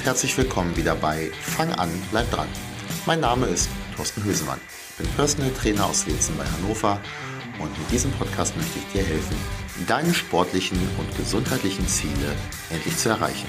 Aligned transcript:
Und 0.00 0.06
herzlich 0.06 0.38
willkommen 0.38 0.74
wieder 0.78 0.94
bei 0.94 1.30
Fang 1.42 1.74
an, 1.74 1.90
bleib 2.10 2.30
dran. 2.30 2.48
Mein 3.04 3.20
Name 3.20 3.44
ist 3.44 3.68
Thorsten 3.94 4.24
Hösemann. 4.24 4.58
Ich 4.92 4.96
bin 4.96 5.06
Personal 5.14 5.50
Trainer 5.50 5.84
aus 5.84 6.06
Wezen 6.06 6.34
bei 6.38 6.44
Hannover 6.46 6.98
und 7.58 7.78
mit 7.78 7.90
diesem 7.90 8.10
Podcast 8.12 8.56
möchte 8.56 8.78
ich 8.78 8.92
dir 8.94 9.06
helfen, 9.06 9.36
deine 9.86 10.14
sportlichen 10.14 10.78
und 10.96 11.16
gesundheitlichen 11.18 11.86
Ziele 11.86 12.34
endlich 12.70 12.96
zu 12.96 13.10
erreichen. 13.10 13.46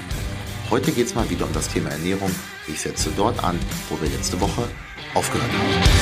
Heute 0.68 0.92
geht 0.92 1.06
es 1.06 1.14
mal 1.14 1.30
wieder 1.30 1.46
um 1.46 1.54
das 1.54 1.68
Thema 1.68 1.88
Ernährung. 1.88 2.30
Ich 2.68 2.82
setze 2.82 3.08
dort 3.16 3.42
an, 3.42 3.58
wo 3.88 3.98
wir 4.02 4.10
letzte 4.10 4.38
Woche 4.38 4.68
aufgehört 5.14 5.50
haben. 5.50 6.01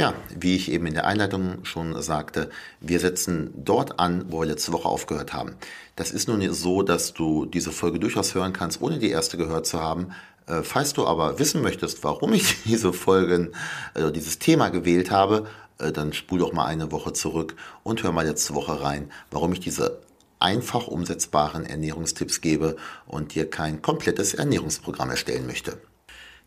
Ja, 0.00 0.14
wie 0.34 0.56
ich 0.56 0.70
eben 0.70 0.86
in 0.86 0.94
der 0.94 1.06
Einleitung 1.06 1.62
schon 1.66 2.00
sagte, 2.00 2.48
wir 2.80 2.98
setzen 3.00 3.52
dort 3.54 4.00
an, 4.00 4.24
wo 4.30 4.40
wir 4.40 4.46
letzte 4.46 4.72
Woche 4.72 4.88
aufgehört 4.88 5.34
haben. 5.34 5.56
Das 5.94 6.10
ist 6.10 6.26
nun 6.26 6.40
so, 6.54 6.82
dass 6.82 7.12
du 7.12 7.44
diese 7.44 7.70
Folge 7.70 7.98
durchaus 7.98 8.34
hören 8.34 8.54
kannst, 8.54 8.80
ohne 8.80 8.98
die 8.98 9.10
erste 9.10 9.36
gehört 9.36 9.66
zu 9.66 9.78
haben. 9.78 10.12
Äh, 10.46 10.62
falls 10.62 10.94
du 10.94 11.06
aber 11.06 11.38
wissen 11.38 11.60
möchtest, 11.60 12.02
warum 12.02 12.32
ich 12.32 12.62
diese 12.64 12.94
Folgen, 12.94 13.50
also 13.92 14.10
dieses 14.10 14.38
Thema 14.38 14.70
gewählt 14.70 15.10
habe, 15.10 15.44
äh, 15.76 15.92
dann 15.92 16.14
spul 16.14 16.38
doch 16.38 16.54
mal 16.54 16.64
eine 16.64 16.90
Woche 16.92 17.12
zurück 17.12 17.54
und 17.82 18.02
hör 18.02 18.12
mal 18.12 18.26
letzte 18.26 18.54
Woche 18.54 18.80
rein, 18.80 19.10
warum 19.30 19.52
ich 19.52 19.60
diese 19.60 20.00
einfach 20.38 20.86
umsetzbaren 20.86 21.66
Ernährungstipps 21.66 22.40
gebe 22.40 22.76
und 23.06 23.34
dir 23.34 23.50
kein 23.50 23.82
komplettes 23.82 24.32
Ernährungsprogramm 24.32 25.10
erstellen 25.10 25.46
möchte. 25.46 25.76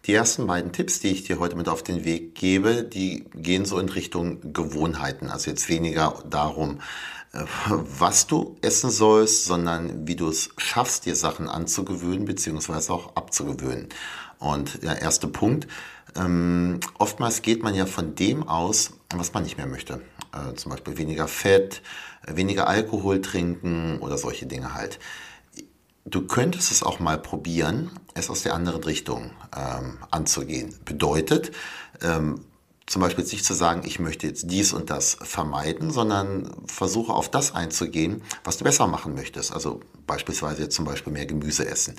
Die 0.05 0.13
ersten 0.13 0.47
beiden 0.47 0.73
Tipps, 0.73 0.99
die 0.99 1.11
ich 1.11 1.23
dir 1.23 1.39
heute 1.39 1.55
mit 1.55 1.69
auf 1.69 1.81
den 1.81 2.03
Weg 2.03 2.35
gebe, 2.35 2.83
die 2.83 3.23
gehen 3.35 3.63
so 3.63 3.79
in 3.79 3.87
Richtung 3.87 4.51
Gewohnheiten. 4.51 5.29
Also 5.29 5.49
jetzt 5.49 5.69
weniger 5.69 6.21
darum, 6.29 6.81
äh, 7.31 7.45
was 7.67 8.27
du 8.27 8.57
essen 8.61 8.89
sollst, 8.89 9.45
sondern 9.45 10.05
wie 10.05 10.17
du 10.17 10.27
es 10.27 10.49
schaffst, 10.57 11.05
dir 11.05 11.15
Sachen 11.15 11.47
anzugewöhnen 11.47 12.25
bzw. 12.25 12.91
auch 12.91 13.15
abzugewöhnen. 13.15 13.87
Und 14.39 14.83
der 14.83 15.01
erste 15.01 15.29
Punkt, 15.29 15.67
ähm, 16.17 16.81
oftmals 16.99 17.41
geht 17.41 17.63
man 17.63 17.73
ja 17.73 17.85
von 17.85 18.13
dem 18.15 18.45
aus, 18.45 18.91
was 19.15 19.33
man 19.33 19.43
nicht 19.43 19.55
mehr 19.55 19.67
möchte. 19.67 20.01
Äh, 20.33 20.55
zum 20.55 20.71
Beispiel 20.71 20.97
weniger 20.97 21.29
Fett, 21.29 21.81
weniger 22.27 22.67
Alkohol 22.67 23.21
trinken 23.21 23.99
oder 23.99 24.17
solche 24.17 24.47
Dinge 24.47 24.73
halt. 24.73 24.99
Du 26.05 26.27
könntest 26.27 26.71
es 26.71 26.83
auch 26.83 26.99
mal 26.99 27.17
probieren, 27.17 27.91
es 28.13 28.29
aus 28.29 28.43
der 28.43 28.53
anderen 28.53 28.83
Richtung 28.83 29.31
ähm, 29.55 29.97
anzugehen. 30.11 30.75
Bedeutet, 30.83 31.51
ähm, 32.01 32.41
zum 32.85 33.01
Beispiel 33.01 33.23
nicht 33.23 33.45
zu 33.45 33.53
sagen, 33.53 33.83
ich 33.85 33.99
möchte 33.99 34.27
jetzt 34.27 34.51
dies 34.51 34.73
und 34.73 34.89
das 34.89 35.17
vermeiden, 35.21 35.91
sondern 35.91 36.51
versuche 36.67 37.13
auf 37.13 37.31
das 37.31 37.55
einzugehen, 37.55 38.21
was 38.43 38.57
du 38.57 38.65
besser 38.65 38.87
machen 38.87 39.15
möchtest. 39.15 39.53
Also 39.53 39.79
beispielsweise 40.05 40.63
jetzt 40.63 40.75
zum 40.75 40.83
Beispiel 40.83 41.13
mehr 41.13 41.25
Gemüse 41.25 41.65
essen. 41.65 41.95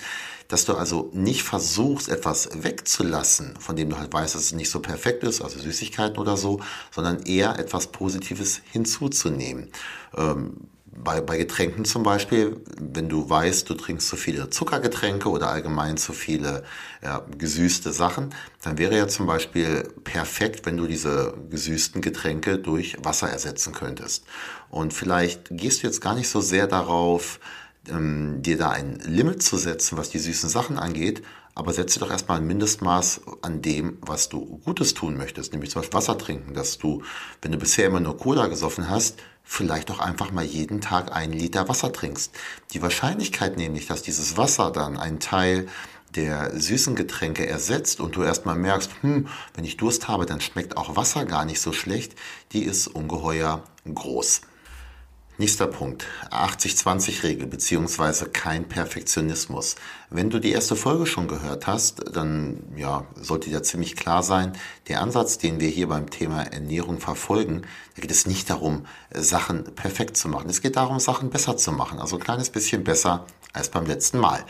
Dass 0.48 0.66
du 0.66 0.74
also 0.74 1.10
nicht 1.14 1.42
versuchst, 1.42 2.10
etwas 2.10 2.50
wegzulassen, 2.62 3.56
von 3.58 3.76
dem 3.76 3.88
du 3.88 3.96
halt 3.96 4.12
weißt, 4.12 4.34
dass 4.34 4.42
es 4.42 4.52
nicht 4.52 4.70
so 4.70 4.80
perfekt 4.80 5.24
ist, 5.24 5.40
also 5.40 5.58
Süßigkeiten 5.58 6.18
oder 6.18 6.36
so, 6.36 6.60
sondern 6.90 7.22
eher 7.22 7.58
etwas 7.58 7.86
Positives 7.86 8.60
hinzuzunehmen. 8.70 9.70
Ähm, 10.14 10.68
bei, 10.96 11.20
bei 11.20 11.38
Getränken 11.38 11.84
zum 11.84 12.02
Beispiel, 12.02 12.60
wenn 12.78 13.08
du 13.08 13.28
weißt, 13.28 13.68
du 13.68 13.74
trinkst 13.74 14.08
zu 14.08 14.16
viele 14.16 14.50
Zuckergetränke 14.50 15.28
oder 15.28 15.50
allgemein 15.50 15.96
zu 15.96 16.12
viele 16.12 16.64
ja, 17.02 17.24
gesüßte 17.36 17.92
Sachen, 17.92 18.34
dann 18.62 18.78
wäre 18.78 18.96
ja 18.96 19.08
zum 19.08 19.26
Beispiel 19.26 19.88
perfekt, 20.04 20.66
wenn 20.66 20.76
du 20.76 20.86
diese 20.86 21.34
gesüßten 21.50 22.00
Getränke 22.00 22.58
durch 22.58 22.96
Wasser 23.02 23.28
ersetzen 23.28 23.72
könntest. 23.72 24.24
Und 24.70 24.92
vielleicht 24.94 25.48
gehst 25.50 25.82
du 25.82 25.86
jetzt 25.86 26.00
gar 26.00 26.14
nicht 26.14 26.28
so 26.28 26.40
sehr 26.40 26.66
darauf, 26.66 27.40
ähm, 27.88 28.42
dir 28.42 28.56
da 28.56 28.70
ein 28.70 29.00
Limit 29.04 29.42
zu 29.42 29.56
setzen, 29.56 29.98
was 29.98 30.10
die 30.10 30.18
süßen 30.18 30.48
Sachen 30.48 30.78
angeht, 30.78 31.22
aber 31.54 31.72
setze 31.72 32.00
doch 32.00 32.10
erstmal 32.10 32.38
ein 32.38 32.46
Mindestmaß 32.46 33.20
an 33.42 33.62
dem, 33.62 33.98
was 34.00 34.28
du 34.28 34.60
Gutes 34.64 34.94
tun 34.94 35.16
möchtest, 35.16 35.52
nämlich 35.52 35.70
zum 35.70 35.82
Beispiel 35.82 35.96
Wasser 35.96 36.18
trinken, 36.18 36.54
dass 36.54 36.78
du, 36.78 37.02
wenn 37.42 37.52
du 37.52 37.58
bisher 37.58 37.86
immer 37.86 38.00
nur 38.00 38.16
Cola 38.16 38.46
gesoffen 38.46 38.88
hast, 38.88 39.18
vielleicht 39.44 39.90
auch 39.90 40.00
einfach 40.00 40.32
mal 40.32 40.44
jeden 40.44 40.80
Tag 40.80 41.12
einen 41.14 41.32
Liter 41.32 41.68
Wasser 41.68 41.92
trinkst. 41.92 42.32
Die 42.72 42.82
Wahrscheinlichkeit 42.82 43.56
nämlich, 43.56 43.86
dass 43.86 44.02
dieses 44.02 44.36
Wasser 44.36 44.70
dann 44.70 44.96
einen 44.96 45.20
Teil 45.20 45.68
der 46.16 46.58
süßen 46.58 46.94
Getränke 46.94 47.46
ersetzt 47.46 48.00
und 48.00 48.16
du 48.16 48.22
erstmal 48.22 48.56
merkst, 48.56 48.90
hm, 49.02 49.28
wenn 49.54 49.64
ich 49.64 49.76
Durst 49.76 50.08
habe, 50.08 50.26
dann 50.26 50.40
schmeckt 50.40 50.76
auch 50.76 50.96
Wasser 50.96 51.24
gar 51.24 51.44
nicht 51.44 51.60
so 51.60 51.72
schlecht, 51.72 52.14
die 52.52 52.62
ist 52.62 52.86
ungeheuer 52.86 53.62
groß. 53.92 54.42
Nächster 55.36 55.66
Punkt, 55.66 56.06
80-20-Regel 56.30 57.48
beziehungsweise 57.48 58.26
kein 58.26 58.68
Perfektionismus. 58.68 59.74
Wenn 60.08 60.30
du 60.30 60.38
die 60.38 60.52
erste 60.52 60.76
Folge 60.76 61.06
schon 61.06 61.26
gehört 61.26 61.66
hast, 61.66 62.16
dann 62.16 62.62
ja, 62.76 63.04
sollte 63.20 63.50
dir 63.50 63.64
ziemlich 63.64 63.96
klar 63.96 64.22
sein, 64.22 64.52
der 64.86 65.02
Ansatz, 65.02 65.38
den 65.38 65.58
wir 65.58 65.68
hier 65.68 65.88
beim 65.88 66.08
Thema 66.08 66.42
Ernährung 66.42 67.00
verfolgen, 67.00 67.62
da 67.96 68.02
geht 68.02 68.12
es 68.12 68.26
nicht 68.26 68.48
darum, 68.48 68.86
Sachen 69.10 69.64
perfekt 69.74 70.16
zu 70.16 70.28
machen. 70.28 70.48
Es 70.48 70.62
geht 70.62 70.76
darum, 70.76 71.00
Sachen 71.00 71.30
besser 71.30 71.56
zu 71.56 71.72
machen, 71.72 71.98
also 71.98 72.14
ein 72.14 72.22
kleines 72.22 72.50
bisschen 72.50 72.84
besser 72.84 73.26
als 73.52 73.70
beim 73.70 73.86
letzten 73.86 74.18
Mal. 74.18 74.44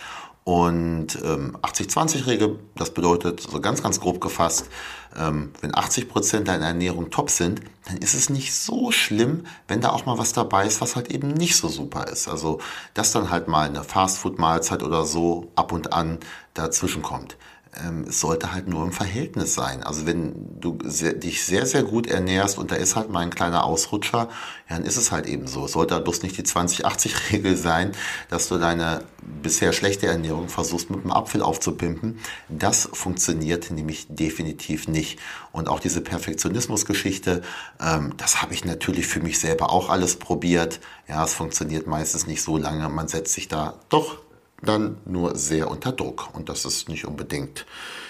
Und 0.44 1.19
ähm, 1.25 1.56
80-20-Regel, 1.62 2.59
das 2.77 2.93
bedeutet, 2.93 3.41
so 3.41 3.60
ganz, 3.62 3.82
ganz 3.82 3.99
grob 3.99 4.21
gefasst, 4.21 4.69
ähm, 5.16 5.53
wenn 5.62 5.75
80 5.75 6.06
Prozent 6.09 6.49
deiner 6.49 6.66
Ernährung 6.66 7.10
top 7.10 7.31
sind, 7.31 7.62
dann 7.87 7.97
ist 7.97 8.12
es 8.12 8.28
nicht 8.28 8.55
so 8.55 8.93
schlimm, 8.93 9.47
wenn 9.69 9.81
da 9.81 9.88
auch 9.91 10.05
mal 10.05 10.19
was 10.19 10.34
dabei 10.34 10.66
ist, 10.66 10.82
was 10.82 10.97
halt 10.97 11.10
eben 11.10 11.28
nicht 11.28 11.56
so 11.56 11.69
super 11.69 12.09
ist. 12.09 12.28
Also, 12.28 12.60
dass 12.93 13.12
dann 13.12 13.31
halt 13.31 13.49
mal 13.49 13.66
eine 13.66 13.84
Fastfood-Mahlzeit 13.84 14.82
oder 14.82 15.06
so 15.06 15.50
ab 15.56 15.72
und 15.72 15.94
an 15.94 16.19
dazwischen 16.53 17.00
kommt 17.00 17.38
ähm, 17.82 18.06
es 18.08 18.20
sollte 18.20 18.52
halt 18.52 18.68
nur 18.68 18.84
im 18.84 18.92
Verhältnis 18.92 19.54
sein. 19.54 19.82
Also 19.82 20.06
wenn 20.06 20.60
du 20.60 20.78
sehr, 20.84 21.14
dich 21.14 21.44
sehr, 21.44 21.66
sehr 21.66 21.82
gut 21.82 22.06
ernährst 22.06 22.58
und 22.58 22.70
da 22.70 22.76
ist 22.76 22.96
halt 22.96 23.10
mal 23.10 23.20
ein 23.20 23.30
kleiner 23.30 23.64
Ausrutscher, 23.64 24.28
dann 24.68 24.84
ist 24.84 24.96
es 24.96 25.12
halt 25.12 25.26
eben 25.26 25.46
so. 25.46 25.64
Es 25.64 25.72
sollte 25.72 25.94
halt 25.94 26.04
bloß 26.04 26.22
nicht 26.22 26.36
die 26.36 26.42
20-80-Regel 26.42 27.56
sein, 27.56 27.92
dass 28.28 28.48
du 28.48 28.58
deine 28.58 29.04
bisher 29.42 29.72
schlechte 29.72 30.06
Ernährung 30.06 30.48
versuchst 30.48 30.90
mit 30.90 31.00
einem 31.00 31.12
Apfel 31.12 31.42
aufzupimpen. 31.42 32.18
Das 32.48 32.88
funktioniert 32.92 33.70
nämlich 33.70 34.06
definitiv 34.08 34.88
nicht. 34.88 35.18
Und 35.52 35.68
auch 35.68 35.80
diese 35.80 36.00
Perfektionismus-Geschichte, 36.00 37.42
ähm, 37.80 38.14
das 38.16 38.42
habe 38.42 38.54
ich 38.54 38.64
natürlich 38.64 39.06
für 39.06 39.20
mich 39.20 39.38
selber 39.38 39.70
auch 39.70 39.88
alles 39.90 40.16
probiert. 40.16 40.80
Ja, 41.08 41.24
es 41.24 41.34
funktioniert 41.34 41.86
meistens 41.86 42.26
nicht 42.26 42.42
so 42.42 42.56
lange. 42.56 42.88
Man 42.88 43.08
setzt 43.08 43.34
sich 43.34 43.48
da 43.48 43.78
doch 43.88 44.23
dann 44.64 44.98
nur 45.04 45.36
sehr 45.36 45.70
unter 45.70 45.92
Druck 45.92 46.34
und 46.34 46.48
das 46.48 46.64
ist 46.64 46.88
nicht 46.88 47.06
unbedingt 47.06 47.66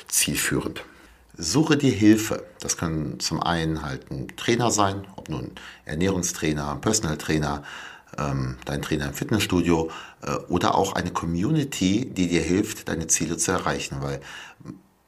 zielführend. 0.09 0.83
Suche 1.37 1.77
dir 1.77 1.93
Hilfe. 1.93 2.45
Das 2.61 2.77
kann 2.77 3.19
zum 3.19 3.43
einen 3.43 3.83
halt 3.83 4.11
ein 4.11 4.29
Trainer 4.37 4.71
sein, 4.71 5.07
ob 5.17 5.29
nun 5.29 5.53
Ernährungstrainer, 5.85 6.77
Personal 6.77 7.19
Trainer, 7.19 7.65
ähm, 8.19 8.57
dein 8.65 8.83
Trainer 8.83 9.07
im 9.07 9.15
Fitnessstudio 9.15 9.91
äh, 10.23 10.37
oder 10.49 10.77
auch 10.77 10.93
eine 10.93 11.11
Community, 11.11 12.07
die 12.07 12.29
dir 12.29 12.43
hilft, 12.43 12.89
deine 12.89 13.09
Ziele 13.09 13.37
zu 13.37 13.51
erreichen, 13.51 13.97
weil 14.01 14.21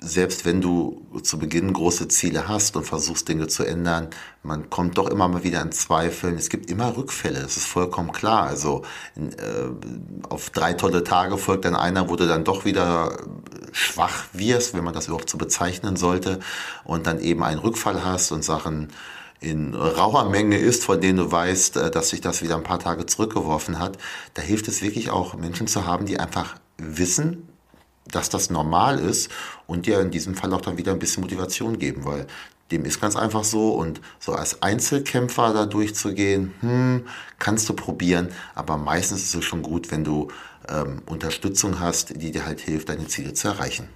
selbst 0.06 0.44
wenn 0.44 0.60
du 0.60 1.02
zu 1.22 1.38
Beginn 1.38 1.72
große 1.72 2.08
Ziele 2.08 2.48
hast 2.48 2.76
und 2.76 2.84
versuchst 2.84 3.28
Dinge 3.28 3.48
zu 3.48 3.64
ändern, 3.64 4.08
man 4.42 4.70
kommt 4.70 4.96
doch 4.98 5.08
immer 5.08 5.28
mal 5.28 5.42
wieder 5.42 5.60
in 5.60 5.72
Zweifeln. 5.72 6.36
Es 6.36 6.48
gibt 6.48 6.70
immer 6.70 6.96
Rückfälle, 6.96 7.40
das 7.40 7.56
ist 7.56 7.66
vollkommen 7.66 8.12
klar. 8.12 8.44
Also 8.44 8.82
äh, 9.16 10.28
auf 10.28 10.50
drei 10.50 10.74
tolle 10.74 11.02
Tage 11.04 11.36
folgt 11.36 11.64
dann 11.64 11.74
einer, 11.74 12.08
wo 12.08 12.16
du 12.16 12.26
dann 12.26 12.44
doch 12.44 12.64
wieder 12.64 13.16
schwach 13.72 14.26
wirst, 14.32 14.74
wenn 14.74 14.84
man 14.84 14.94
das 14.94 15.08
überhaupt 15.08 15.28
so 15.28 15.38
bezeichnen 15.38 15.96
sollte, 15.96 16.40
und 16.84 17.06
dann 17.06 17.20
eben 17.20 17.42
einen 17.42 17.58
Rückfall 17.58 18.04
hast 18.04 18.32
und 18.32 18.44
Sachen 18.44 18.88
in 19.40 19.74
rauer 19.74 20.30
Menge 20.30 20.56
ist, 20.56 20.84
von 20.84 21.00
denen 21.00 21.18
du 21.18 21.30
weißt, 21.30 21.76
äh, 21.76 21.90
dass 21.90 22.10
sich 22.10 22.20
das 22.20 22.42
wieder 22.42 22.56
ein 22.56 22.62
paar 22.62 22.78
Tage 22.78 23.06
zurückgeworfen 23.06 23.78
hat. 23.78 23.98
Da 24.34 24.42
hilft 24.42 24.68
es 24.68 24.82
wirklich 24.82 25.10
auch, 25.10 25.34
Menschen 25.34 25.66
zu 25.66 25.86
haben, 25.86 26.06
die 26.06 26.18
einfach 26.18 26.56
wissen, 26.78 27.48
dass 28.10 28.28
das 28.28 28.50
normal 28.50 28.98
ist 28.98 29.30
und 29.66 29.86
dir 29.86 30.00
in 30.00 30.10
diesem 30.10 30.34
Fall 30.34 30.52
auch 30.52 30.60
dann 30.60 30.78
wieder 30.78 30.92
ein 30.92 30.98
bisschen 30.98 31.22
Motivation 31.22 31.78
geben, 31.78 32.04
weil 32.04 32.26
dem 32.70 32.84
ist 32.84 33.00
ganz 33.00 33.16
einfach 33.16 33.44
so 33.44 33.74
und 33.74 34.00
so 34.18 34.32
als 34.32 34.62
Einzelkämpfer 34.62 35.52
da 35.52 35.66
durchzugehen, 35.66 36.52
hm, 36.60 37.06
kannst 37.38 37.68
du 37.68 37.74
probieren, 37.74 38.28
aber 38.54 38.76
meistens 38.76 39.22
ist 39.22 39.34
es 39.34 39.44
schon 39.44 39.62
gut, 39.62 39.90
wenn 39.90 40.04
du 40.04 40.28
ähm, 40.68 41.02
Unterstützung 41.06 41.78
hast, 41.78 42.20
die 42.20 42.32
dir 42.32 42.44
halt 42.44 42.60
hilft, 42.60 42.88
deine 42.88 43.06
Ziele 43.06 43.34
zu 43.34 43.48
erreichen. 43.48 43.88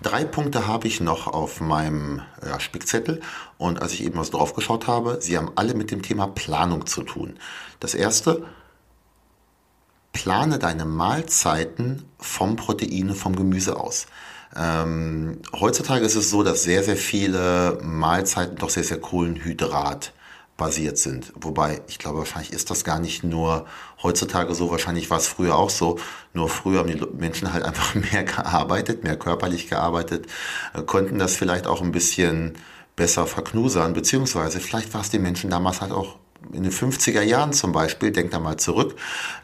Drei 0.00 0.24
Punkte 0.24 0.68
habe 0.68 0.86
ich 0.86 1.00
noch 1.00 1.26
auf 1.26 1.60
meinem 1.60 2.22
ja, 2.46 2.60
Spickzettel 2.60 3.20
und 3.56 3.82
als 3.82 3.94
ich 3.94 4.04
eben 4.04 4.16
was 4.16 4.30
drauf 4.30 4.54
geschaut 4.54 4.86
habe, 4.86 5.18
sie 5.20 5.36
haben 5.36 5.50
alle 5.56 5.74
mit 5.74 5.90
dem 5.90 6.02
Thema 6.02 6.28
Planung 6.28 6.86
zu 6.86 7.02
tun. 7.02 7.38
Das 7.80 7.94
erste, 7.94 8.44
plane 10.12 10.58
deine 10.58 10.84
Mahlzeiten 10.84 12.04
vom 12.18 12.56
Protein 12.56 13.14
vom 13.14 13.36
Gemüse 13.36 13.76
aus. 13.76 14.06
Ähm, 14.56 15.40
heutzutage 15.52 16.04
ist 16.04 16.16
es 16.16 16.30
so, 16.30 16.42
dass 16.42 16.62
sehr, 16.62 16.82
sehr 16.82 16.96
viele 16.96 17.78
Mahlzeiten 17.82 18.56
doch 18.56 18.70
sehr, 18.70 18.84
sehr 18.84 19.00
Kohlenhydrat 19.00 20.12
basiert 20.56 20.98
sind. 20.98 21.32
Wobei, 21.36 21.82
ich 21.86 21.98
glaube, 21.98 22.18
wahrscheinlich 22.18 22.52
ist 22.52 22.70
das 22.70 22.82
gar 22.82 22.98
nicht 22.98 23.22
nur 23.22 23.66
heutzutage 24.02 24.54
so, 24.54 24.70
wahrscheinlich 24.70 25.08
war 25.08 25.18
es 25.18 25.28
früher 25.28 25.54
auch 25.54 25.70
so. 25.70 25.98
Nur 26.34 26.48
früher 26.48 26.80
haben 26.80 26.88
die 26.88 27.00
Menschen 27.16 27.52
halt 27.52 27.64
einfach 27.64 27.94
mehr 28.12 28.24
gearbeitet, 28.24 29.04
mehr 29.04 29.16
körperlich 29.16 29.68
gearbeitet, 29.68 30.26
äh, 30.74 30.82
konnten 30.82 31.18
das 31.18 31.36
vielleicht 31.36 31.66
auch 31.66 31.80
ein 31.80 31.92
bisschen 31.92 32.54
besser 32.96 33.26
verknusern, 33.26 33.92
beziehungsweise 33.94 34.58
vielleicht 34.58 34.92
war 34.92 35.02
es 35.02 35.10
den 35.10 35.22
Menschen 35.22 35.50
damals 35.50 35.80
halt 35.80 35.92
auch 35.92 36.16
in 36.52 36.62
den 36.62 36.72
50er 36.72 37.22
Jahren 37.22 37.52
zum 37.52 37.72
Beispiel, 37.72 38.12
denkt 38.12 38.32
da 38.32 38.38
mal 38.38 38.56
zurück, 38.56 38.96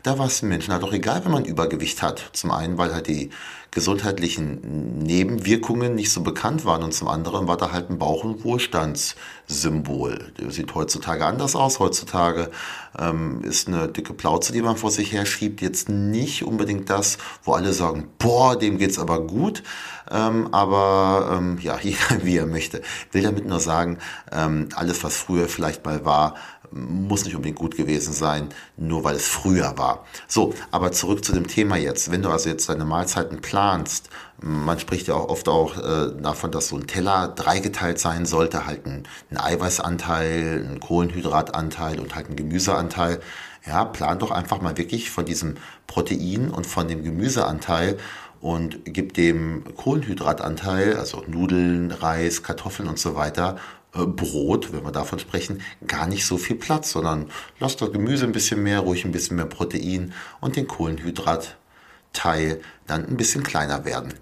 da 0.02 0.18
war 0.18 0.26
es 0.26 0.40
den 0.40 0.48
Menschen 0.48 0.72
halt 0.72 0.84
auch 0.84 0.92
egal, 0.92 1.24
wenn 1.24 1.32
man 1.32 1.44
Übergewicht 1.44 2.02
hat. 2.02 2.30
Zum 2.32 2.50
einen, 2.50 2.78
weil 2.78 2.94
halt 2.94 3.08
die 3.08 3.30
gesundheitlichen 3.74 4.98
Nebenwirkungen 5.00 5.96
nicht 5.96 6.12
so 6.12 6.22
bekannt 6.22 6.64
waren 6.64 6.84
und 6.84 6.94
zum 6.94 7.08
anderen 7.08 7.48
war 7.48 7.56
da 7.56 7.72
halt 7.72 7.90
ein 7.90 7.98
Bauch- 7.98 8.22
und 8.22 8.44
Wohlstandssymbol. 8.44 10.32
Der 10.38 10.52
sieht 10.52 10.72
heutzutage 10.76 11.26
anders 11.26 11.56
aus. 11.56 11.80
Heutzutage 11.80 12.52
ähm, 12.96 13.42
ist 13.42 13.66
eine 13.66 13.88
dicke 13.88 14.14
Plauze, 14.14 14.52
die 14.52 14.62
man 14.62 14.76
vor 14.76 14.92
sich 14.92 15.12
her 15.12 15.26
schiebt, 15.26 15.60
jetzt 15.60 15.88
nicht 15.88 16.44
unbedingt 16.44 16.88
das, 16.88 17.18
wo 17.42 17.54
alle 17.54 17.72
sagen, 17.72 18.08
boah, 18.18 18.56
dem 18.56 18.78
geht's 18.78 19.00
aber 19.00 19.26
gut. 19.26 19.64
Ähm, 20.08 20.54
aber 20.54 21.34
ähm, 21.36 21.58
ja, 21.60 21.76
jeder 21.82 22.22
wie 22.22 22.36
er 22.36 22.46
möchte. 22.46 22.80
Will 23.10 23.22
damit 23.22 23.46
nur 23.46 23.58
sagen, 23.58 23.98
ähm, 24.30 24.68
alles, 24.76 25.02
was 25.02 25.16
früher 25.16 25.48
vielleicht 25.48 25.84
mal 25.84 26.04
war, 26.04 26.36
muss 26.74 27.24
nicht 27.24 27.36
unbedingt 27.36 27.58
gut 27.58 27.76
gewesen 27.76 28.12
sein, 28.12 28.48
nur 28.76 29.04
weil 29.04 29.14
es 29.14 29.28
früher 29.28 29.78
war. 29.78 30.04
So, 30.26 30.54
aber 30.72 30.90
zurück 30.90 31.24
zu 31.24 31.32
dem 31.32 31.46
Thema 31.46 31.76
jetzt. 31.76 32.10
Wenn 32.10 32.22
du 32.22 32.30
also 32.30 32.48
jetzt 32.48 32.68
deine 32.68 32.84
Mahlzeiten 32.84 33.40
planst, 33.40 34.10
man 34.40 34.78
spricht 34.80 35.06
ja 35.06 35.14
auch 35.14 35.28
oft 35.28 35.48
auch 35.48 35.78
äh, 35.78 36.20
davon, 36.20 36.50
dass 36.50 36.68
so 36.68 36.76
ein 36.76 36.88
Teller 36.88 37.28
dreigeteilt 37.28 38.00
sein 38.00 38.26
sollte, 38.26 38.66
halt 38.66 38.86
ein, 38.86 39.04
ein 39.30 39.38
Eiweißanteil, 39.38 40.68
ein 40.68 40.80
Kohlenhydratanteil 40.80 42.00
und 42.00 42.14
halt 42.16 42.28
ein 42.28 42.36
Gemüseanteil. 42.36 43.20
Ja, 43.66 43.84
plan 43.84 44.18
doch 44.18 44.30
einfach 44.30 44.60
mal 44.60 44.76
wirklich 44.76 45.10
von 45.10 45.24
diesem 45.24 45.56
Protein 45.86 46.50
und 46.50 46.66
von 46.66 46.88
dem 46.88 47.02
Gemüseanteil 47.02 47.96
und 48.44 48.80
gib 48.84 49.14
dem 49.14 49.64
Kohlenhydratanteil, 49.74 50.98
also 50.98 51.24
Nudeln, 51.26 51.90
Reis, 51.90 52.42
Kartoffeln 52.42 52.90
und 52.90 52.98
so 52.98 53.14
weiter, 53.14 53.56
äh, 53.94 54.04
Brot, 54.04 54.70
wenn 54.70 54.84
wir 54.84 54.92
davon 54.92 55.18
sprechen, 55.18 55.62
gar 55.86 56.06
nicht 56.06 56.26
so 56.26 56.36
viel 56.36 56.56
Platz, 56.56 56.90
sondern 56.90 57.30
lass 57.58 57.78
das 57.78 57.90
Gemüse 57.90 58.26
ein 58.26 58.32
bisschen 58.32 58.62
mehr, 58.62 58.80
ruhig 58.80 59.06
ein 59.06 59.12
bisschen 59.12 59.36
mehr 59.38 59.46
Protein 59.46 60.12
und 60.42 60.56
den 60.56 60.68
Kohlenhydratteil 60.68 62.60
dann 62.86 63.06
ein 63.06 63.16
bisschen 63.16 63.44
kleiner 63.44 63.86
werden. 63.86 64.12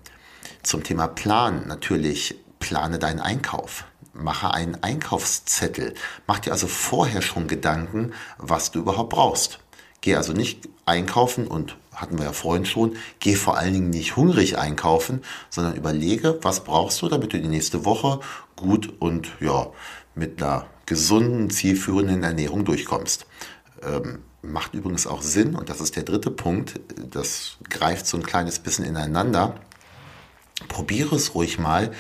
Zum 0.62 0.84
Thema 0.84 1.08
Plan 1.08 1.66
natürlich, 1.66 2.36
plane 2.60 3.00
deinen 3.00 3.18
Einkauf. 3.18 3.86
Mache 4.12 4.54
einen 4.54 4.80
Einkaufszettel. 4.84 5.94
Mach 6.28 6.38
dir 6.38 6.52
also 6.52 6.68
vorher 6.68 7.22
schon 7.22 7.48
Gedanken, 7.48 8.12
was 8.38 8.70
du 8.70 8.78
überhaupt 8.78 9.10
brauchst. 9.10 9.58
Geh 10.00 10.14
also 10.14 10.32
nicht 10.32 10.68
einkaufen 10.86 11.48
und 11.48 11.76
hatten 11.94 12.18
wir 12.18 12.26
ja 12.26 12.32
vorhin 12.32 12.64
schon, 12.64 12.96
geh 13.20 13.34
vor 13.34 13.58
allen 13.58 13.74
Dingen 13.74 13.90
nicht 13.90 14.16
hungrig 14.16 14.58
einkaufen, 14.58 15.22
sondern 15.50 15.74
überlege, 15.74 16.38
was 16.42 16.64
brauchst 16.64 17.02
du, 17.02 17.08
damit 17.08 17.32
du 17.32 17.40
die 17.40 17.48
nächste 17.48 17.84
Woche 17.84 18.20
gut 18.56 18.92
und 19.00 19.32
ja, 19.40 19.68
mit 20.14 20.42
einer 20.42 20.66
gesunden, 20.86 21.50
zielführenden 21.50 22.22
Ernährung 22.22 22.64
durchkommst. 22.64 23.26
Ähm, 23.82 24.20
macht 24.42 24.74
übrigens 24.74 25.06
auch 25.06 25.22
Sinn, 25.22 25.54
und 25.54 25.68
das 25.68 25.80
ist 25.80 25.96
der 25.96 26.02
dritte 26.02 26.30
Punkt, 26.30 26.80
das 27.10 27.56
greift 27.70 28.06
so 28.06 28.16
ein 28.16 28.22
kleines 28.22 28.58
bisschen 28.58 28.84
ineinander. 28.84 29.54
Probiere 30.68 31.16
es 31.16 31.34
ruhig 31.34 31.58
mal, 31.58 31.92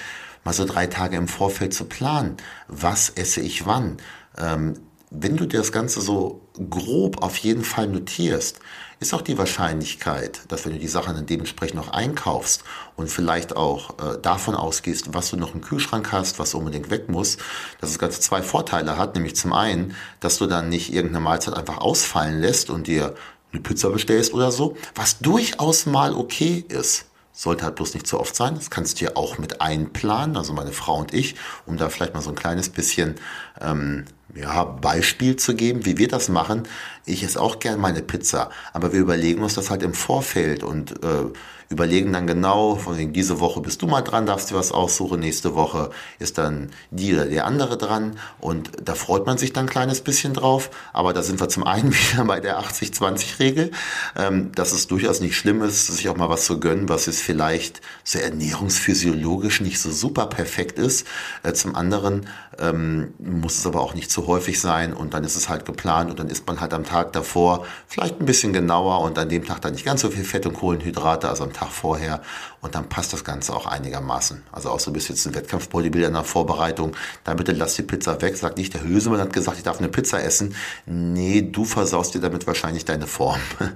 mal 0.44 0.52
so 0.52 0.64
drei 0.64 0.86
Tage 0.86 1.16
im 1.16 1.28
Vorfeld 1.28 1.72
zu 1.72 1.84
planen. 1.84 2.36
Was 2.68 3.10
esse 3.10 3.40
ich 3.40 3.66
wann? 3.66 3.98
Ähm, 4.38 4.74
wenn 5.14 5.36
du 5.36 5.46
dir 5.46 5.58
das 5.58 5.72
Ganze 5.72 6.00
so 6.00 6.40
grob 6.70 7.22
auf 7.22 7.36
jeden 7.38 7.64
Fall 7.64 7.86
notierst, 7.86 8.60
ist 8.98 9.12
auch 9.12 9.20
die 9.20 9.36
Wahrscheinlichkeit, 9.36 10.40
dass 10.48 10.64
wenn 10.64 10.72
du 10.72 10.78
die 10.78 10.88
Sachen 10.88 11.14
dann 11.14 11.26
dementsprechend 11.26 11.76
noch 11.76 11.90
einkaufst 11.90 12.64
und 12.96 13.10
vielleicht 13.10 13.54
auch 13.56 13.98
äh, 13.98 14.18
davon 14.22 14.54
ausgehst, 14.54 15.12
was 15.12 15.30
du 15.30 15.36
noch 15.36 15.54
im 15.54 15.60
Kühlschrank 15.60 16.12
hast, 16.12 16.38
was 16.38 16.54
unbedingt 16.54 16.88
weg 16.90 17.08
muss, 17.08 17.36
dass 17.80 17.90
es 17.90 17.98
Ganze 17.98 18.20
zwei 18.20 18.42
Vorteile 18.42 18.96
hat. 18.96 19.14
Nämlich 19.14 19.36
zum 19.36 19.52
einen, 19.52 19.94
dass 20.20 20.38
du 20.38 20.46
dann 20.46 20.68
nicht 20.68 20.94
irgendeine 20.94 21.24
Mahlzeit 21.24 21.54
einfach 21.54 21.78
ausfallen 21.78 22.40
lässt 22.40 22.70
und 22.70 22.86
dir 22.86 23.14
eine 23.52 23.60
Pizza 23.60 23.90
bestellst 23.90 24.32
oder 24.32 24.50
so, 24.50 24.76
was 24.94 25.18
durchaus 25.18 25.84
mal 25.84 26.14
okay 26.14 26.64
ist. 26.68 27.06
Sollte 27.32 27.64
halt 27.64 27.76
bloß 27.76 27.94
nicht 27.94 28.06
zu 28.06 28.20
oft 28.20 28.36
sein. 28.36 28.54
Das 28.54 28.70
kannst 28.70 29.00
du 29.00 29.06
ja 29.06 29.12
auch 29.16 29.38
mit 29.38 29.60
einplanen, 29.60 30.36
also 30.36 30.52
meine 30.52 30.72
Frau 30.72 30.98
und 30.98 31.14
ich, 31.14 31.36
um 31.66 31.76
da 31.76 31.88
vielleicht 31.88 32.14
mal 32.14 32.20
so 32.20 32.30
ein 32.30 32.36
kleines 32.36 32.68
bisschen 32.68 33.14
ähm, 33.60 34.04
ja, 34.34 34.64
Beispiel 34.64 35.36
zu 35.36 35.54
geben, 35.54 35.84
wie 35.84 35.98
wir 35.98 36.08
das 36.08 36.28
machen. 36.28 36.64
Ich 37.04 37.22
esse 37.22 37.40
auch 37.40 37.58
gern 37.58 37.80
meine 37.80 38.02
Pizza, 38.02 38.50
aber 38.72 38.92
wir 38.92 39.00
überlegen 39.00 39.42
uns 39.42 39.54
das 39.54 39.70
halt 39.70 39.82
im 39.82 39.94
Vorfeld 39.94 40.62
und 40.62 41.02
äh, 41.02 41.24
überlegen 41.72 42.12
dann 42.12 42.26
genau, 42.26 42.76
von 42.76 42.98
wegen, 42.98 43.12
diese 43.12 43.40
Woche 43.40 43.60
bist 43.60 43.82
du 43.82 43.86
mal 43.86 44.02
dran, 44.02 44.26
darfst 44.26 44.50
dir 44.50 44.54
was 44.54 44.72
aussuchen, 44.72 45.20
nächste 45.20 45.54
Woche 45.54 45.90
ist 46.18 46.38
dann 46.38 46.70
die 46.90 47.14
oder 47.14 47.26
der 47.26 47.46
andere 47.46 47.76
dran. 47.76 48.18
Und 48.40 48.70
da 48.84 48.94
freut 48.94 49.26
man 49.26 49.38
sich 49.38 49.52
dann 49.52 49.66
ein 49.66 49.70
kleines 49.70 50.02
bisschen 50.02 50.34
drauf, 50.34 50.70
aber 50.92 51.12
da 51.12 51.22
sind 51.22 51.40
wir 51.40 51.48
zum 51.48 51.64
einen 51.64 51.92
wieder 52.12 52.24
bei 52.24 52.40
der 52.40 52.60
80-20-Regel, 52.60 53.70
ähm, 54.16 54.52
dass 54.54 54.72
es 54.72 54.86
durchaus 54.86 55.20
nicht 55.20 55.36
schlimm 55.36 55.62
ist, 55.62 55.86
sich 55.86 56.08
auch 56.08 56.16
mal 56.16 56.28
was 56.28 56.44
zu 56.44 56.60
gönnen, 56.60 56.88
was 56.88 57.06
jetzt 57.06 57.22
vielleicht 57.22 57.80
so 58.04 58.18
ernährungsphysiologisch 58.18 59.60
nicht 59.60 59.80
so 59.80 59.90
super 59.90 60.26
perfekt 60.26 60.78
ist. 60.78 61.06
Äh, 61.42 61.54
zum 61.54 61.74
anderen 61.74 62.26
ähm, 62.58 63.14
muss 63.18 63.58
es 63.58 63.66
aber 63.66 63.80
auch 63.80 63.94
nicht 63.94 64.10
zu 64.10 64.26
häufig 64.26 64.60
sein 64.60 64.92
und 64.92 65.14
dann 65.14 65.24
ist 65.24 65.36
es 65.36 65.48
halt 65.48 65.64
geplant 65.64 66.10
und 66.10 66.18
dann 66.18 66.28
isst 66.28 66.46
man 66.46 66.60
halt 66.60 66.74
am 66.74 66.84
Tag 66.84 67.12
davor 67.12 67.64
vielleicht 67.86 68.20
ein 68.20 68.26
bisschen 68.26 68.52
genauer 68.52 69.00
und 69.00 69.18
an 69.18 69.28
dem 69.28 69.44
Tag 69.44 69.60
dann 69.62 69.72
nicht 69.72 69.84
ganz 69.84 70.02
so 70.02 70.10
viel 70.10 70.24
Fett 70.24 70.46
und 70.46 70.54
Kohlenhydrate, 70.54 71.28
also 71.28 71.44
am 71.44 71.52
Tag 71.52 71.70
vorher 71.70 72.22
und 72.60 72.74
dann 72.74 72.88
passt 72.88 73.12
das 73.12 73.24
Ganze 73.24 73.54
auch 73.54 73.66
einigermaßen. 73.66 74.42
Also 74.52 74.70
auch 74.70 74.80
so 74.80 74.90
ein 74.90 74.94
bisschen 74.94 75.16
ein 75.26 75.34
Wettkampfbodybuilder 75.34 76.08
in 76.08 76.14
der 76.14 76.24
Vorbereitung, 76.24 76.94
dann 77.24 77.36
bitte 77.36 77.52
lass 77.52 77.74
die 77.74 77.82
Pizza 77.82 78.20
weg, 78.22 78.36
sagt 78.36 78.58
nicht, 78.58 78.74
der 78.74 78.82
Hösemann 78.82 79.20
hat 79.20 79.32
gesagt, 79.32 79.58
ich 79.58 79.64
darf 79.64 79.78
eine 79.78 79.88
Pizza 79.88 80.22
essen. 80.22 80.54
Nee, 80.86 81.42
du 81.42 81.64
versaust 81.64 82.14
dir 82.14 82.20
damit 82.20 82.46
wahrscheinlich 82.46 82.84
deine 82.84 83.06
Form. 83.06 83.40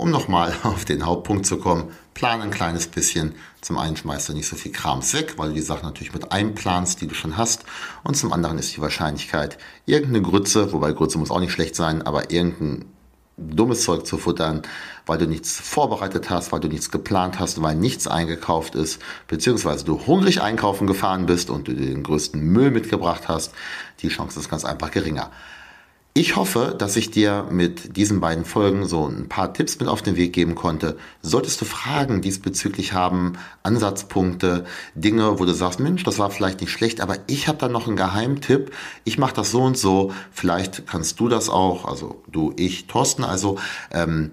Um 0.00 0.12
nochmal 0.12 0.54
auf 0.62 0.84
den 0.84 1.04
Hauptpunkt 1.04 1.44
zu 1.44 1.58
kommen, 1.58 1.90
plan 2.18 2.42
ein 2.42 2.50
kleines 2.50 2.88
bisschen. 2.88 3.36
Zum 3.60 3.78
einen 3.78 3.96
schmeißt 3.96 4.28
du 4.28 4.32
nicht 4.32 4.48
so 4.48 4.56
viel 4.56 4.72
Krams 4.72 5.14
weg, 5.14 5.34
weil 5.36 5.50
du 5.50 5.54
die 5.54 5.60
Sachen 5.60 5.86
natürlich 5.86 6.12
mit 6.12 6.32
einplanst, 6.32 7.00
die 7.00 7.06
du 7.06 7.14
schon 7.14 7.36
hast. 7.36 7.64
Und 8.02 8.16
zum 8.16 8.32
anderen 8.32 8.58
ist 8.58 8.74
die 8.76 8.80
Wahrscheinlichkeit, 8.80 9.56
irgendeine 9.86 10.22
Grütze, 10.22 10.72
wobei 10.72 10.90
Grütze 10.90 11.16
muss 11.18 11.30
auch 11.30 11.38
nicht 11.38 11.52
schlecht 11.52 11.76
sein, 11.76 12.02
aber 12.02 12.32
irgendein 12.32 12.86
dummes 13.36 13.84
Zeug 13.84 14.04
zu 14.04 14.18
futtern, 14.18 14.62
weil 15.06 15.18
du 15.18 15.28
nichts 15.28 15.60
vorbereitet 15.60 16.28
hast, 16.28 16.50
weil 16.50 16.58
du 16.58 16.66
nichts 16.66 16.90
geplant 16.90 17.38
hast, 17.38 17.62
weil 17.62 17.76
nichts 17.76 18.08
eingekauft 18.08 18.74
ist, 18.74 19.00
beziehungsweise 19.28 19.84
du 19.84 20.04
hungrig 20.04 20.42
einkaufen 20.42 20.88
gefahren 20.88 21.26
bist 21.26 21.50
und 21.50 21.68
du 21.68 21.72
den 21.72 22.02
größten 22.02 22.40
Müll 22.40 22.72
mitgebracht 22.72 23.28
hast, 23.28 23.54
die 24.00 24.08
Chance 24.08 24.40
ist 24.40 24.50
ganz 24.50 24.64
einfach 24.64 24.90
geringer. 24.90 25.30
Ich 26.18 26.34
hoffe, 26.34 26.74
dass 26.76 26.96
ich 26.96 27.12
dir 27.12 27.46
mit 27.48 27.96
diesen 27.96 28.18
beiden 28.18 28.44
Folgen 28.44 28.88
so 28.88 29.06
ein 29.06 29.28
paar 29.28 29.54
Tipps 29.54 29.78
mit 29.78 29.88
auf 29.88 30.02
den 30.02 30.16
Weg 30.16 30.32
geben 30.32 30.56
konnte. 30.56 30.96
Solltest 31.22 31.60
du 31.60 31.64
Fragen 31.64 32.22
diesbezüglich 32.22 32.92
haben, 32.92 33.34
Ansatzpunkte, 33.62 34.64
Dinge, 34.96 35.38
wo 35.38 35.44
du 35.44 35.54
sagst, 35.54 35.78
Mensch, 35.78 36.02
das 36.02 36.18
war 36.18 36.30
vielleicht 36.30 36.60
nicht 36.60 36.72
schlecht, 36.72 37.00
aber 37.00 37.18
ich 37.28 37.46
habe 37.46 37.58
da 37.58 37.68
noch 37.68 37.86
einen 37.86 37.94
Geheimtipp. 37.94 38.72
Ich 39.04 39.16
mache 39.16 39.34
das 39.34 39.52
so 39.52 39.62
und 39.62 39.78
so. 39.78 40.12
Vielleicht 40.32 40.88
kannst 40.88 41.20
du 41.20 41.28
das 41.28 41.48
auch, 41.48 41.84
also 41.84 42.20
du, 42.26 42.52
ich, 42.56 42.88
Thorsten, 42.88 43.22
also 43.22 43.56
ähm, 43.92 44.32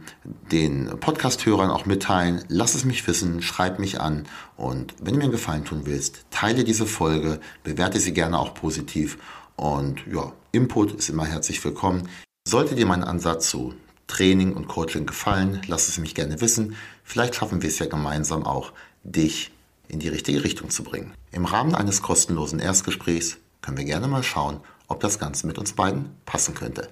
den 0.51 0.87
Podcast-Hörern 0.99 1.69
auch 1.69 1.85
mitteilen. 1.85 2.43
Lass 2.47 2.73
es 2.73 2.83
mich 2.83 3.05
wissen, 3.05 3.43
schreib 3.43 3.77
mich 3.77 4.01
an 4.01 4.23
und 4.57 4.95
wenn 4.99 5.13
du 5.13 5.17
mir 5.19 5.25
einen 5.25 5.31
Gefallen 5.31 5.65
tun 5.65 5.81
willst, 5.83 6.25
teile 6.31 6.63
diese 6.63 6.87
Folge, 6.87 7.39
bewerte 7.63 7.99
sie 7.99 8.13
gerne 8.13 8.39
auch 8.39 8.55
positiv 8.55 9.19
und 9.55 10.05
ja, 10.11 10.33
Input 10.51 10.93
ist 10.93 11.09
immer 11.09 11.25
herzlich 11.25 11.63
willkommen. 11.63 12.07
Sollte 12.47 12.75
dir 12.75 12.85
mein 12.85 13.03
Ansatz 13.03 13.49
zu 13.49 13.73
Training 14.07 14.53
und 14.53 14.67
Coaching 14.67 15.05
gefallen, 15.05 15.61
lass 15.67 15.87
es 15.87 15.97
mich 15.97 16.15
gerne 16.15 16.41
wissen. 16.41 16.75
Vielleicht 17.03 17.35
schaffen 17.35 17.61
wir 17.61 17.69
es 17.69 17.79
ja 17.79 17.87
gemeinsam 17.87 18.45
auch, 18.45 18.71
dich 19.03 19.51
in 19.87 19.99
die 19.99 20.09
richtige 20.09 20.43
Richtung 20.43 20.69
zu 20.69 20.83
bringen. 20.83 21.13
Im 21.31 21.45
Rahmen 21.45 21.75
eines 21.75 22.01
kostenlosen 22.01 22.59
Erstgesprächs 22.59 23.37
können 23.61 23.77
wir 23.77 23.85
gerne 23.85 24.07
mal 24.07 24.23
schauen, 24.23 24.59
ob 24.87 24.99
das 24.99 25.19
Ganze 25.19 25.47
mit 25.47 25.57
uns 25.57 25.73
beiden 25.73 26.09
passen 26.25 26.53
könnte. 26.53 26.89